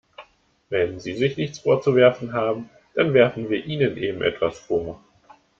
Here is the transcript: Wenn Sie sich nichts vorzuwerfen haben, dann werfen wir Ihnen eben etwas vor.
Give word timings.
Wenn 0.69 0.99
Sie 0.99 1.13
sich 1.13 1.37
nichts 1.37 1.59
vorzuwerfen 1.59 2.33
haben, 2.33 2.71
dann 2.95 3.13
werfen 3.13 3.51
wir 3.51 3.63
Ihnen 3.63 3.95
eben 3.97 4.23
etwas 4.23 4.57
vor. 4.57 4.99